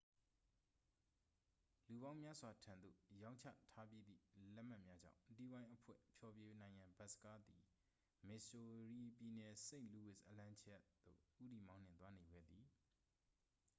[1.89, 4.21] လူပေါင်းများစွာထံသု့ိ ရောင်းချထားပြီးသည့်
[4.53, 7.61] လက်မှတ်များကြောင့် တီးဝိုင်းအဖွဲ့ ဖျော်ဖြေနိုင်ရန် ဘတ်စကားသည်
[8.27, 12.65] မစ်ဆိုရီပြည်နယ် စိန့်လူးဝစ် အလံ ခြေက် သို့ ဦးတည်မောင်းနှင်သွားနေခဲ့သည်